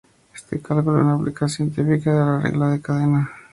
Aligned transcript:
Este 0.33 0.59
cálculo 0.59 0.97
es 0.97 1.03
una 1.03 1.13
aplicación 1.13 1.69
típica 1.69 2.09
de 2.09 2.15
la 2.19 2.39
regla 2.41 2.69
de 2.69 2.77
la 2.77 2.81
cadena. 2.81 3.31